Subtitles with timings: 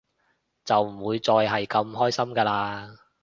[0.65, 2.97] 就唔會再係咁開心㗎喇